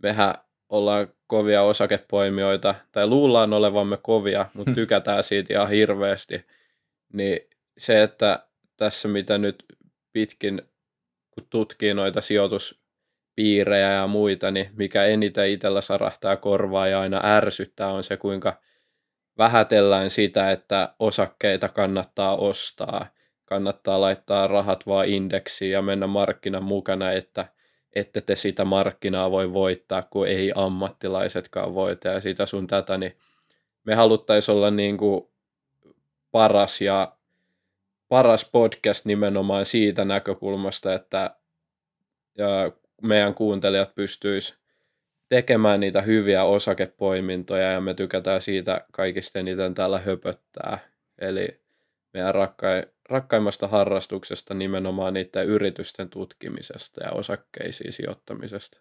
mehän 0.03 0.35
ollaan 0.69 1.07
kovia 1.27 1.62
osakepoimijoita, 1.62 2.75
tai 2.91 3.07
luullaan 3.07 3.53
olevamme 3.53 3.97
kovia, 4.01 4.45
mutta 4.53 4.71
hmm. 4.71 4.75
tykätään 4.75 5.24
siitä 5.24 5.53
ihan 5.53 5.69
hirveästi. 5.69 6.45
Niin 7.13 7.39
se, 7.77 8.03
että 8.03 8.47
tässä 8.77 9.07
mitä 9.07 9.38
nyt 9.38 9.65
pitkin, 10.13 10.62
kun 11.31 11.47
tutkii 11.50 11.93
noita 11.93 12.21
sijoituspiirejä 12.21 13.91
ja 13.91 14.07
muita, 14.07 14.51
niin 14.51 14.69
mikä 14.75 15.03
eniten 15.03 15.50
itsellä 15.50 15.81
sarahtaa 15.81 16.38
korvaa 16.38 16.88
ja 16.88 17.00
aina 17.00 17.21
ärsyttää 17.24 17.91
on 17.91 18.03
se, 18.03 18.17
kuinka 18.17 18.62
vähätellään 19.38 20.09
sitä, 20.09 20.51
että 20.51 20.93
osakkeita 21.00 21.69
kannattaa 21.69 22.35
ostaa 22.35 23.14
kannattaa 23.45 24.01
laittaa 24.01 24.47
rahat 24.47 24.87
vaan 24.87 25.07
indeksiin 25.07 25.71
ja 25.71 25.81
mennä 25.81 26.07
markkinan 26.07 26.63
mukana, 26.63 27.11
että 27.11 27.45
ette 27.95 28.21
te 28.21 28.35
sitä 28.35 28.65
markkinaa 28.65 29.31
voi 29.31 29.53
voittaa, 29.53 30.01
kun 30.01 30.27
ei 30.27 30.51
ammattilaisetkaan 30.55 31.75
voita 31.75 32.07
ja 32.07 32.19
sitä 32.19 32.45
sun 32.45 32.67
tätä, 32.67 32.97
niin 32.97 33.17
me 33.83 33.95
haluttaisiin 33.95 34.55
olla 34.55 34.71
niin 34.71 34.97
kuin 34.97 35.27
paras 36.31 36.81
ja 36.81 37.15
paras 38.07 38.49
podcast 38.51 39.05
nimenomaan 39.05 39.65
siitä 39.65 40.05
näkökulmasta, 40.05 40.93
että 40.93 41.35
meidän 43.01 43.33
kuuntelijat 43.33 43.95
pystyis 43.95 44.57
tekemään 45.29 45.79
niitä 45.79 46.01
hyviä 46.01 46.43
osakepoimintoja 46.43 47.71
ja 47.71 47.81
me 47.81 47.93
tykätään 47.93 48.41
siitä 48.41 48.85
kaikista 48.91 49.39
eniten 49.39 49.73
täällä 49.73 49.99
höpöttää. 49.99 50.79
Eli 51.19 51.61
meidän 52.13 52.35
rakkai, 52.35 52.83
rakkaimmasta 53.09 53.67
harrastuksesta 53.67 54.53
nimenomaan 54.53 55.13
niiden 55.13 55.45
yritysten 55.45 56.09
tutkimisesta 56.09 57.03
ja 57.03 57.12
osakkeisiin 57.12 57.93
sijoittamisesta. 57.93 58.79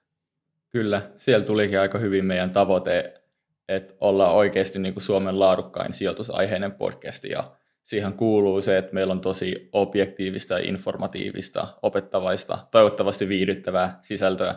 Kyllä, 0.71 1.03
siellä 1.17 1.47
tulikin 1.47 1.81
aika 1.81 1.99
hyvin 1.99 2.25
meidän 2.25 2.51
tavoite, 2.51 3.23
että 3.69 3.95
olla 4.01 4.31
oikeasti 4.31 4.79
niin 4.79 4.95
kuin 4.95 5.03
Suomen 5.03 5.39
laadukkain 5.39 5.93
sijoitusaiheinen 5.93 6.73
podcast 6.73 7.25
ja 7.25 7.45
siihen 7.83 8.13
kuuluu 8.13 8.61
se, 8.61 8.79
että 8.79 8.95
meillä 8.95 9.13
on 9.13 9.21
tosi 9.21 9.69
objektiivista 9.73 10.59
informatiivista, 10.59 11.67
opettavaista, 11.83 12.59
toivottavasti 12.71 13.29
viihdyttävää 13.29 13.99
sisältöä. 14.01 14.55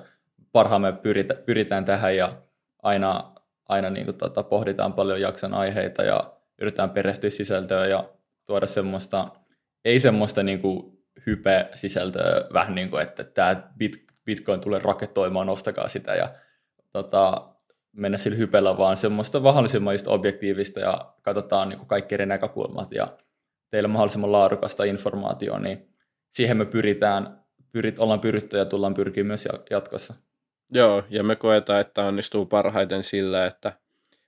Parhaamme 0.51 0.93
pyritä, 0.93 1.33
pyritään 1.33 1.86
tähän 1.86 2.15
ja 2.15 2.41
aina, 2.83 3.31
aina 3.69 3.89
niin 3.89 4.05
kuin 4.05 4.17
tota, 4.17 4.43
pohditaan 4.43 4.93
paljon 4.93 5.21
jakson 5.21 5.53
aiheita 5.53 6.03
ja 6.03 6.24
yritetään 6.62 6.89
perehtyä 6.89 7.29
sisältöä 7.29 7.86
ja 7.86 8.09
tuoda 8.45 8.67
semmoista, 8.67 9.27
ei 9.88 10.00
semmoista 10.00 10.44
niin 10.44 10.62
kuin 10.62 10.98
hype-sisältöä 11.25 12.41
vähän 12.53 12.75
niin 12.75 12.89
kuin, 12.89 13.03
että 13.03 13.24
tämä 13.24 13.56
Bitcoin 14.25 14.62
tulee 14.62 14.79
raketoimaan, 14.79 15.50
ostakaa 15.50 15.88
sitä 15.88 16.15
ja 16.15 16.34
tota, 16.91 17.50
mennä 17.91 18.17
sillä 18.17 18.38
hypellä, 18.38 18.77
vaan 18.77 18.98
semmoista 18.98 19.39
mahdollisimman 19.39 19.94
just 19.94 20.08
objektiivista 20.08 20.79
ja 20.79 21.13
katsotaan 21.22 21.70
niin 21.70 21.77
kuin 21.77 21.88
kaikki 21.88 22.15
eri 22.15 22.25
näkökulmat 22.25 22.91
ja 22.91 23.08
teille 23.70 23.88
mahdollisimman 23.88 24.32
laadukasta 24.32 24.84
informaatiota, 24.84 25.60
niin 25.60 25.82
siihen 26.29 26.58
me 26.58 26.65
pyritään, 26.65 27.41
pyrit, 27.72 28.00
ollaan 28.00 28.20
pyritty 28.20 28.58
ja 28.58 28.65
tullaan 28.65 28.94
pyrkiä 28.94 29.24
myös 29.24 29.48
jatkossa. 29.70 30.13
Joo, 30.74 31.03
ja 31.10 31.24
me 31.24 31.36
koetaan, 31.36 31.82
että 31.82 32.03
onnistuu 32.03 32.46
parhaiten 32.46 33.03
sillä, 33.03 33.46
että 33.46 33.74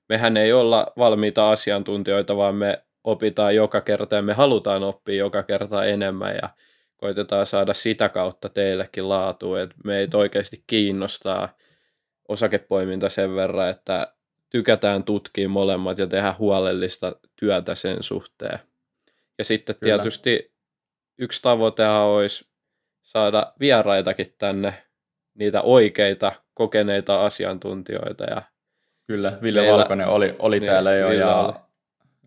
mehän 0.10 0.38
ei 0.38 0.54
olla 0.54 0.94
valmiita 0.98 1.52
asiantuntijoita, 1.52 2.38
vaan 2.38 2.56
me 2.56 2.84
opitaan 3.04 3.56
joka 3.56 3.82
kerta 3.82 4.16
ja 4.16 4.22
me 4.22 4.34
halutaan 4.34 4.84
oppia 4.84 5.16
joka 5.16 5.44
kerta 5.44 5.86
enemmän 5.86 6.36
ja 6.36 6.50
koitetaan 6.98 7.46
saada 7.46 7.74
sitä 7.74 8.10
kautta 8.10 8.50
teillekin 8.50 9.10
laatua, 9.10 9.62
että 9.62 9.76
meitä 9.84 10.18
oikeasti 10.18 10.64
kiinnostaa 10.68 11.50
osakepoiminta 12.28 13.10
sen 13.10 13.36
verran, 13.36 13.70
että 13.70 14.14
tykätään 14.50 15.04
tutkia 15.04 15.50
molemmat 15.50 15.98
ja 15.98 16.08
tehdä 16.08 16.36
huolellista 16.40 17.16
työtä 17.36 17.76
sen 17.76 18.04
suhteen. 18.04 18.60
Ja 19.38 19.44
sitten 19.44 19.76
Kyllä. 19.76 19.98
tietysti 19.98 20.54
yksi 21.18 21.42
tavoitehan 21.42 22.02
olisi 22.02 22.50
saada 23.02 23.54
vieraitakin 23.60 24.34
tänne, 24.38 24.74
niitä 25.34 25.62
oikeita, 25.62 26.32
kokeneita 26.54 27.26
asiantuntijoita. 27.26 28.24
Ja 28.24 28.42
Kyllä, 29.08 29.38
Ville 29.42 29.62
meillä... 29.62 29.78
Valkonen 29.78 30.08
oli, 30.08 30.36
oli 30.40 30.60
niin, 30.60 30.72
täällä 30.72 30.94
jo. 30.94 31.12
Ja, 31.12 31.36
oli. 31.36 31.54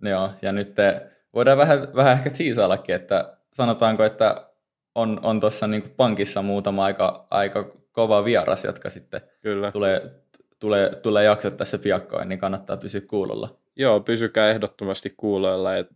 Joo, 0.02 0.30
ja 0.42 0.52
nyt 0.52 0.74
te, 0.74 1.10
voidaan 1.34 1.58
vähän, 1.58 1.94
vähän 1.94 2.12
ehkä 2.12 2.30
tiisaillakin, 2.30 2.94
että 2.94 3.36
sanotaanko, 3.54 4.04
että 4.04 4.52
on, 4.94 5.20
on 5.22 5.40
tuossa 5.40 5.66
niin 5.66 5.94
pankissa 5.96 6.42
muutama 6.42 6.84
aika, 6.84 7.26
aika 7.30 7.72
kova 7.92 8.24
vieras, 8.24 8.64
jotka 8.64 8.90
sitten 8.90 9.20
Kyllä. 9.40 9.72
tulee, 9.72 10.10
tulee, 10.58 10.94
tulee 10.94 11.24
jaksot 11.24 11.56
tässä 11.56 11.78
piakkoin, 11.78 12.28
niin 12.28 12.38
kannattaa 12.38 12.76
pysyä 12.76 13.00
kuulolla. 13.00 13.58
Joo, 13.76 14.00
pysykää 14.00 14.50
ehdottomasti 14.50 15.14
kuuloilla. 15.16 15.76
Et 15.76 15.88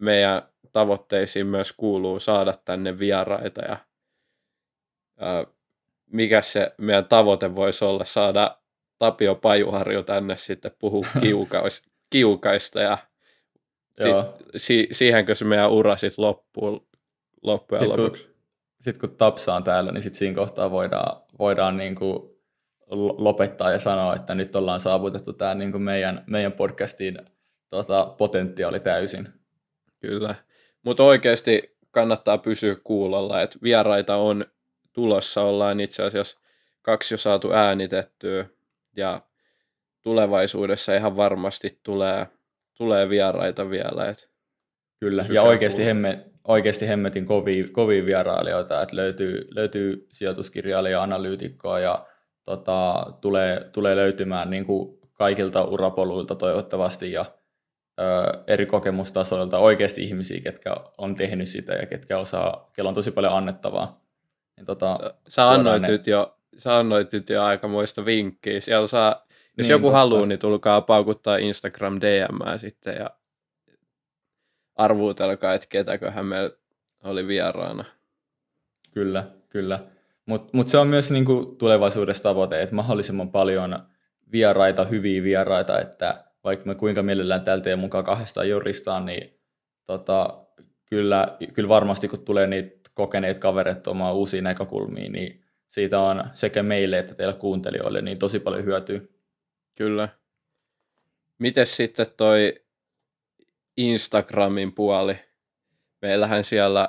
meidän 0.00 0.42
tavoitteisiin 0.72 1.46
myös 1.46 1.72
kuuluu 1.72 2.20
saada 2.20 2.54
tänne 2.64 2.98
vieraita 2.98 3.60
ja 3.60 3.76
ää, 5.18 5.44
mikä 6.10 6.42
se 6.42 6.74
meidän 6.78 7.04
tavoite 7.04 7.54
voisi 7.54 7.84
olla, 7.84 8.04
saada 8.04 8.58
Tapio 8.98 9.34
Pajuharju 9.34 10.02
tänne 10.02 10.36
sitten 10.36 10.72
puhua 10.78 11.06
kiukais, 11.22 11.82
kiukaista 12.10 12.80
ja 12.80 12.98
sit, 14.02 14.46
si, 14.56 14.88
siihenkö 14.92 15.34
se 15.34 15.44
meidän 15.44 15.70
ura 15.70 15.96
sitten 15.96 16.24
loppuu 16.24 16.88
loppujen 17.42 17.82
sitten 17.82 18.04
lopuksi. 18.04 18.24
Kun, 18.24 18.34
sitten 18.80 19.08
kun 19.08 19.16
Tapsa 19.16 19.54
on 19.54 19.64
täällä, 19.64 19.92
niin 19.92 20.02
sitten 20.02 20.18
siinä 20.18 20.34
kohtaa 20.34 20.70
voidaan, 20.70 21.22
voidaan 21.38 21.76
niin 21.76 21.94
kuin 21.94 22.18
lopettaa 23.18 23.72
ja 23.72 23.78
sanoa, 23.78 24.14
että 24.14 24.34
nyt 24.34 24.56
ollaan 24.56 24.80
saavutettu 24.80 25.32
tämä 25.32 25.54
niin 25.54 25.72
kuin 25.72 25.82
meidän, 25.82 26.24
meidän 26.26 26.52
podcastin 26.52 27.18
tota, 27.70 28.14
potentiaali 28.18 28.80
täysin. 28.80 29.28
Kyllä, 30.00 30.34
mutta 30.82 31.02
oikeasti 31.02 31.76
kannattaa 31.90 32.38
pysyä 32.38 32.76
kuulolla, 32.84 33.42
että 33.42 33.58
vieraita 33.62 34.16
on 34.16 34.44
tulossa, 34.92 35.42
ollaan 35.42 35.80
itse 35.80 36.02
asiassa 36.02 36.40
kaksi 36.82 37.14
jo 37.14 37.18
saatu 37.18 37.52
äänitettyä 37.52 38.46
ja 38.96 39.20
tulevaisuudessa 40.02 40.94
ihan 40.94 41.16
varmasti 41.16 41.80
tulee, 41.82 42.26
tulee 42.74 43.08
vieraita 43.08 43.70
vielä. 43.70 44.08
Et 44.08 44.34
Kyllä, 45.00 45.24
ja 45.30 45.42
oikeasti, 45.42 45.84
hemme, 45.84 46.24
oikeasti 46.48 46.88
hemmetin 46.88 47.26
kovia, 47.26 47.64
kovia 47.72 48.06
vierailijoita, 48.06 48.82
että 48.82 48.96
löytyy, 48.96 49.48
löytyy 49.50 50.06
sijoituskirjailija, 50.12 51.02
analyytikkoa 51.02 51.80
ja 51.80 51.98
tota, 52.44 53.06
tulee, 53.20 53.68
tulee 53.72 53.96
löytymään 53.96 54.50
niin 54.50 54.64
kuin 54.64 54.98
kaikilta 55.12 55.64
urapoluilta 55.64 56.34
toivottavasti 56.34 57.12
ja 57.12 57.24
eri 58.46 58.66
kokemustasoilta 58.66 59.58
oikeasti 59.58 60.02
ihmisiä, 60.02 60.40
ketkä 60.40 60.76
on 60.98 61.14
tehnyt 61.14 61.48
sitä 61.48 61.72
ja 61.72 61.86
ketkä 61.86 62.18
osaa, 62.18 62.70
kello 62.72 62.88
on 62.88 62.94
tosi 62.94 63.10
paljon 63.10 63.32
annettavaa. 63.32 64.00
Niin 64.56 64.66
tota, 64.66 64.98
sä, 65.02 65.14
sä, 65.28 65.50
annoit 65.50 65.82
ne... 65.82 66.00
jo, 66.06 66.38
sä 66.58 66.76
annoit 66.76 67.12
nyt 67.12 67.30
jo 67.30 67.42
aikamoista 67.42 68.04
vinkkiä. 68.04 68.60
Siellä 68.60 68.86
saa, 68.86 69.23
jos 69.56 69.64
niin, 69.64 69.70
joku 69.70 69.86
totta. 69.86 69.98
haluaa, 69.98 70.26
niin 70.26 70.38
tulkaa 70.38 70.80
paukuttaa 70.80 71.36
Instagram 71.36 72.00
DM 72.00 72.58
sitten 72.58 72.96
ja 72.96 73.10
arvuutelkaa, 74.74 75.54
että 75.54 75.66
ketäköhän 75.70 76.26
meillä 76.26 76.50
oli 77.04 77.26
vieraana. 77.26 77.84
Kyllä, 78.94 79.24
kyllä. 79.48 79.78
Mutta 80.26 80.50
mut 80.52 80.68
se 80.68 80.78
on 80.78 80.88
myös 80.88 81.10
niinku 81.10 81.56
tulevaisuudessa 81.58 82.22
tavoite, 82.22 82.62
että 82.62 82.74
mahdollisimman 82.74 83.30
paljon 83.30 83.78
vieraita, 84.32 84.84
hyviä 84.84 85.22
vieraita, 85.22 85.80
että 85.80 86.24
vaikka 86.44 86.66
me 86.66 86.74
kuinka 86.74 87.02
mielellään 87.02 87.44
täällä 87.44 87.64
teidän 87.64 87.78
mukaan 87.78 88.04
kahdestaan 88.04 88.48
juristaan, 88.48 89.06
niin 89.06 89.30
tota, 89.86 90.44
kyllä, 90.86 91.26
kyllä 91.52 91.68
varmasti 91.68 92.08
kun 92.08 92.24
tulee 92.24 92.46
niitä 92.46 92.90
kokeneita 92.94 93.40
kavereita 93.40 93.80
tuomaan 93.80 94.14
uusia 94.14 94.42
näkökulmia, 94.42 95.10
niin 95.10 95.40
siitä 95.68 96.00
on 96.00 96.24
sekä 96.34 96.62
meille 96.62 96.98
että 96.98 97.14
teillä 97.14 97.34
kuuntelijoille 97.34 98.02
niin 98.02 98.18
tosi 98.18 98.40
paljon 98.40 98.64
hyötyä. 98.64 99.00
Kyllä. 99.74 100.08
Miten 101.38 101.66
sitten 101.66 102.06
toi 102.16 102.64
Instagramin 103.76 104.72
puoli? 104.72 105.18
Meillähän 106.02 106.44
siellä, 106.44 106.88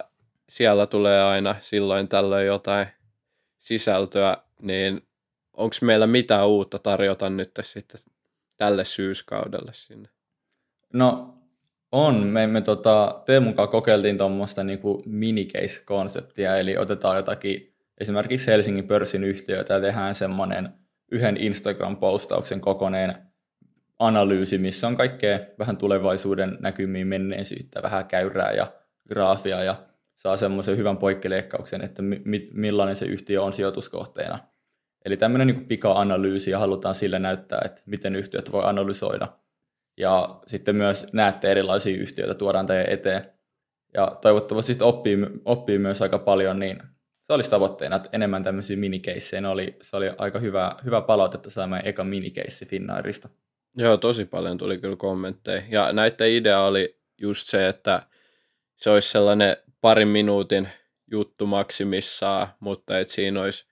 siellä 0.50 0.88
tulee 0.88 1.24
aina 1.24 1.56
silloin 1.62 2.08
tällöin 2.08 2.48
jotain 2.48 2.88
sisältöä, 3.58 4.38
niin 4.62 5.08
onko 5.54 5.76
meillä 5.82 6.08
mitään 6.08 6.48
uutta 6.48 6.80
tarjota 6.80 7.30
nyt 7.30 7.52
sitten 7.62 8.02
tälle 8.58 8.86
syyskaudelle 8.86 9.74
sinne? 9.74 10.10
No 10.94 11.36
on. 11.92 12.16
Me, 12.28 12.48
me 12.48 12.62
tota, 12.62 13.22
Teemun 13.26 13.54
kanssa 13.54 13.72
kokeiltiin 13.72 14.18
tuommoista 14.18 14.64
niinku 14.64 15.04
minicase-konseptia, 15.06 16.58
eli 16.58 16.78
otetaan 16.78 17.16
jotakin 17.16 17.74
esimerkiksi 17.98 18.52
Helsingin 18.52 18.88
pörssin 18.88 19.24
yhtiöitä 19.24 19.74
ja 19.74 19.82
tehdään 19.82 20.16
semmoinen 20.16 20.70
yhden 21.12 21.38
Instagram-postauksen 21.38 22.60
kokoneen 22.60 23.16
analyysi, 24.00 24.58
missä 24.58 24.88
on 24.88 24.98
kaikkea 24.98 25.40
vähän 25.60 25.78
tulevaisuuden 25.78 26.58
näkymiä, 26.60 27.06
menneisyyttä, 27.06 27.82
vähän 27.84 28.06
käyrää 28.06 28.52
ja 28.52 28.68
graafia 29.10 29.64
ja 29.64 29.76
saa 30.16 30.38
semmoisen 30.38 30.78
hyvän 30.78 30.98
poikkileikkauksen, 30.98 31.82
että 31.82 32.02
mi- 32.02 32.50
millainen 32.54 32.96
se 32.96 33.06
yhtiö 33.06 33.44
on 33.44 33.54
sijoituskohteena– 33.54 34.40
Eli 35.06 35.18
tämmöinen 35.18 35.48
niin 35.48 35.66
pika-analyysi 35.66 36.52
ja 36.52 36.60
halutaan 36.60 36.96
sille 36.96 37.20
näyttää, 37.20 37.62
että 37.66 37.82
miten 37.86 38.16
yhtiöt 38.16 38.52
voi 38.52 38.62
analysoida. 38.66 39.28
Ja 39.98 40.42
sitten 40.48 40.76
myös 40.76 41.08
näette 41.14 41.52
erilaisia 41.52 41.98
yhtiöitä, 41.98 42.34
tuodaan 42.34 42.66
teidän 42.66 42.90
eteen. 42.90 43.22
Ja 43.94 44.18
toivottavasti 44.22 44.74
sitten 44.74 44.88
oppii, 44.88 45.18
oppii 45.46 45.80
myös 45.80 46.02
aika 46.02 46.20
paljon, 46.20 46.60
niin 46.60 46.84
se 47.28 47.34
olisi 47.34 47.50
tavoitteena, 47.50 47.96
että 47.96 48.10
enemmän 48.14 48.44
tämmöisiä 48.44 48.78
minikeissejä. 48.78 49.42
Ne 49.42 49.48
oli, 49.48 49.76
se 49.82 49.98
oli 49.98 50.12
aika 50.18 50.40
hyvä, 50.40 50.72
hyvä 50.86 51.02
palautetta 51.02 51.50
saamaan 51.50 51.88
eka 51.88 52.04
minikeissi 52.04 52.66
Finnairista. 52.66 53.30
Joo, 53.78 53.98
tosi 53.98 54.26
paljon 54.26 54.58
tuli 54.58 54.78
kyllä 54.78 54.96
kommentteja. 54.96 55.64
Ja 55.70 55.94
näiden 55.94 56.32
idea 56.32 56.62
oli 56.62 57.00
just 57.22 57.48
se, 57.48 57.68
että 57.68 58.02
se 58.76 58.90
olisi 58.90 59.10
sellainen 59.10 59.58
parin 59.82 60.08
minuutin 60.08 60.68
juttu 61.12 61.46
maksimissaan, 61.46 62.48
mutta 62.60 63.00
että 63.00 63.14
siinä 63.14 63.42
olisi 63.42 63.66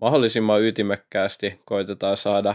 mahdollisimman 0.00 0.62
ytimekkäästi 0.62 1.60
koitetaan 1.64 2.16
saada 2.16 2.54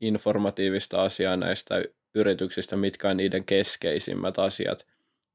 informatiivista 0.00 1.02
asiaa 1.02 1.36
näistä 1.36 1.82
yrityksistä, 2.14 2.76
mitkä 2.76 3.08
on 3.08 3.16
niiden 3.16 3.44
keskeisimmät 3.44 4.38
asiat, 4.38 4.86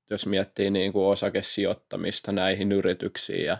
jos 0.09 0.25
miettii 0.25 0.71
niin 0.71 0.93
kuin 0.93 1.05
osakesijoittamista 1.05 2.31
näihin 2.31 2.71
yrityksiin 2.71 3.45
ja 3.45 3.57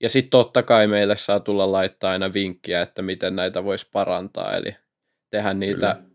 Ja 0.00 0.08
sitten 0.08 0.30
totta 0.30 0.62
kai 0.62 0.86
meille 0.86 1.16
saa 1.16 1.40
tulla 1.40 1.72
laittaa 1.72 2.10
aina 2.10 2.32
vinkkiä, 2.32 2.82
että 2.82 3.02
miten 3.02 3.36
näitä 3.36 3.64
voisi 3.64 3.88
parantaa. 3.92 4.56
Eli 4.56 4.76
tehdä 5.30 5.54
niitä, 5.54 5.94
Kyllä. 5.94 6.10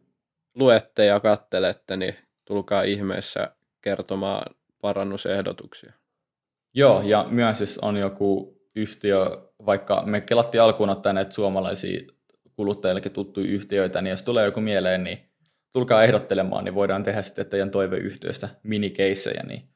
luette 0.56 1.06
ja 1.06 1.20
kattelette, 1.20 1.98
niin 1.98 2.16
tulkaa 2.46 2.84
ihmeessä 2.84 3.56
kertomaan 3.82 4.56
parannusehdotuksia. 4.82 5.94
Joo, 6.74 7.02
ja 7.02 7.26
myös 7.30 7.60
jos 7.60 7.78
on 7.82 7.98
joku 7.98 8.58
yhtiö, 8.76 9.26
vaikka 9.66 10.04
me 10.06 10.22
kelattiin 10.22 10.62
alkuun 10.62 10.90
ottaa 10.90 11.14
näitä 11.14 11.32
suomalaisia 11.32 12.02
kuluttajillekin 12.56 13.12
tuttuja 13.12 13.52
yhtiöitä, 13.52 14.02
niin 14.02 14.12
jos 14.12 14.24
tulee 14.24 14.46
joku 14.46 14.62
mieleen, 14.62 15.04
niin 15.04 15.30
tulkaa 15.74 16.04
ehdottelemaan, 16.04 16.64
niin 16.64 16.76
voidaan 16.76 17.04
tehdä 17.04 17.22
sitten 17.22 17.46
teidän 17.46 17.72
toiveyhtiöstä 17.72 18.50
minikeissejä, 18.64 19.44
niin 19.44 19.70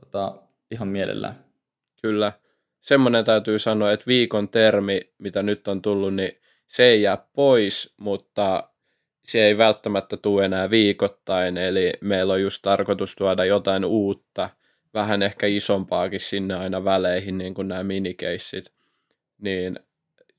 tota, 0.00 0.42
ihan 0.70 0.88
mielellään. 0.88 1.44
Kyllä. 2.02 2.32
Semmoinen 2.86 3.24
täytyy 3.24 3.58
sanoa, 3.58 3.92
että 3.92 4.06
viikon 4.06 4.48
termi, 4.48 5.00
mitä 5.18 5.42
nyt 5.42 5.68
on 5.68 5.82
tullut, 5.82 6.14
niin 6.14 6.32
se 6.66 6.84
ei 6.84 7.02
jää 7.02 7.26
pois, 7.32 7.94
mutta 7.96 8.70
se 9.24 9.44
ei 9.44 9.58
välttämättä 9.58 10.16
tule 10.16 10.44
enää 10.44 10.70
viikoittain, 10.70 11.56
eli 11.56 11.92
meillä 12.00 12.32
on 12.32 12.42
just 12.42 12.62
tarkoitus 12.62 13.16
tuoda 13.16 13.44
jotain 13.44 13.84
uutta, 13.84 14.50
vähän 14.94 15.22
ehkä 15.22 15.46
isompaakin 15.46 16.20
sinne 16.20 16.54
aina 16.54 16.84
väleihin, 16.84 17.38
niin 17.38 17.54
kuin 17.54 17.68
nämä 17.68 17.82
minikeissit. 17.84 18.72
Niin 19.38 19.78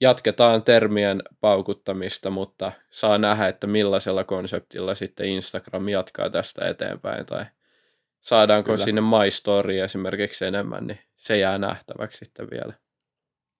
jatketaan 0.01 0.63
termien 0.63 1.23
paukuttamista, 1.41 2.29
mutta 2.29 2.71
saa 2.89 3.17
nähdä, 3.17 3.47
että 3.47 3.67
millaisella 3.67 4.23
konseptilla 4.23 4.95
sitten 4.95 5.29
Instagram 5.29 5.89
jatkaa 5.89 6.29
tästä 6.29 6.67
eteenpäin, 6.67 7.25
tai 7.25 7.45
saadaanko 8.27 8.71
Kyllä. 8.71 8.85
sinne 8.85 9.01
My 9.01 9.31
Story 9.31 9.79
esimerkiksi 9.79 10.45
enemmän, 10.45 10.87
niin 10.87 10.99
se 11.15 11.37
jää 11.37 11.57
nähtäväksi 11.57 12.17
sitten 12.17 12.47
vielä. 12.51 12.73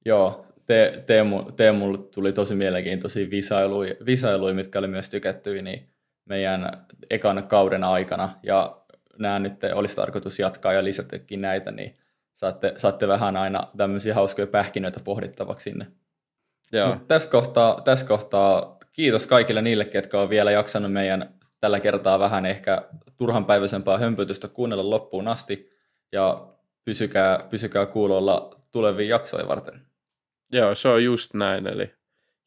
Joo, 0.05 0.45
te, 0.65 1.03
Teemu, 1.05 1.51
Teemulle 1.51 1.97
tuli 1.97 2.33
tosi 2.33 2.55
mielenkiintoisia 2.55 3.29
visailuja, 3.31 3.93
visailuja, 4.05 4.53
mitkä 4.53 4.79
oli 4.79 4.87
myös 4.87 5.09
tykättyjä 5.09 5.61
niin 5.61 5.89
meidän 6.25 6.85
ekan 7.09 7.47
kauden 7.47 7.83
aikana, 7.83 8.29
ja 8.43 8.81
nämä 9.19 9.39
nyt 9.39 9.53
olisi 9.73 9.95
tarkoitus 9.95 10.39
jatkaa 10.39 10.73
ja 10.73 10.83
lisätäkin 10.83 11.41
näitä, 11.41 11.71
niin 11.71 11.93
saatte, 12.33 12.73
saatte 12.77 13.07
vähän 13.07 13.37
aina 13.37 13.67
tämmöisiä 13.77 14.13
hauskoja 14.13 14.47
pähkinöitä 14.47 14.99
pohdittavaksi 15.03 15.69
sinne. 15.69 15.87
Joo. 16.71 16.93
Mut 16.93 17.07
tässä, 17.07 17.29
kohtaa, 17.29 17.81
tässä 17.81 18.05
kohtaa 18.07 18.77
kiitos 18.93 19.27
kaikille 19.27 19.61
niille, 19.61 19.85
ketkä 19.85 20.19
on 20.19 20.29
vielä 20.29 20.51
jaksanut 20.51 20.91
meidän 20.93 21.36
tällä 21.59 21.79
kertaa 21.79 22.19
vähän 22.19 22.45
ehkä 22.45 22.81
turhanpäiväisempää 23.17 23.97
hömpötystä 23.97 24.47
kuunnella 24.47 24.89
loppuun 24.89 25.27
asti, 25.27 25.71
ja 26.11 26.47
pysykää, 26.85 27.47
pysykää 27.49 27.85
kuulolla 27.85 28.55
tulevia 28.71 29.09
jaksoja 29.09 29.47
varten. 29.47 29.81
Joo, 30.51 30.75
se 30.75 30.87
on 30.87 31.03
just 31.03 31.33
näin, 31.33 31.67
eli 31.67 31.93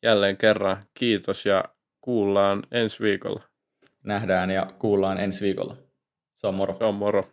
jälleen 0.02 0.36
kerran 0.36 0.86
kiitos 0.94 1.46
ja 1.46 1.64
kuullaan 2.00 2.62
ensi 2.70 3.02
viikolla. 3.02 3.42
Nähdään 4.04 4.50
ja 4.50 4.66
kuullaan 4.78 5.18
ensi 5.18 5.44
viikolla. 5.44 5.76
Se 6.36 6.46
on 6.46 6.54
moro. 6.54 6.76
Se 6.78 6.84
on 6.84 6.94
moro. 6.94 7.28